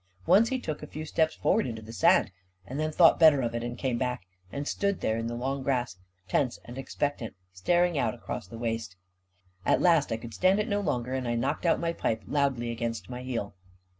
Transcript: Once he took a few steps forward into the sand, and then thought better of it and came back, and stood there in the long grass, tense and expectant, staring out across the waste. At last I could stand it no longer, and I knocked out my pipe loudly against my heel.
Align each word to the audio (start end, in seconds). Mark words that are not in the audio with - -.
Once 0.25 0.49
he 0.49 0.57
took 0.59 0.81
a 0.81 0.87
few 0.87 1.05
steps 1.05 1.35
forward 1.35 1.67
into 1.67 1.79
the 1.83 1.93
sand, 1.93 2.31
and 2.65 2.79
then 2.79 2.91
thought 2.91 3.19
better 3.19 3.39
of 3.41 3.53
it 3.53 3.61
and 3.63 3.77
came 3.77 3.99
back, 3.99 4.23
and 4.51 4.67
stood 4.67 4.99
there 4.99 5.15
in 5.15 5.27
the 5.27 5.35
long 5.35 5.61
grass, 5.61 5.95
tense 6.27 6.57
and 6.65 6.75
expectant, 6.79 7.35
staring 7.53 7.99
out 7.99 8.15
across 8.15 8.47
the 8.47 8.57
waste. 8.57 8.95
At 9.63 9.79
last 9.79 10.11
I 10.11 10.17
could 10.17 10.33
stand 10.33 10.59
it 10.59 10.67
no 10.67 10.79
longer, 10.79 11.13
and 11.13 11.27
I 11.27 11.35
knocked 11.35 11.67
out 11.67 11.79
my 11.79 11.93
pipe 11.93 12.23
loudly 12.25 12.71
against 12.71 13.11
my 13.11 13.21
heel. 13.21 13.53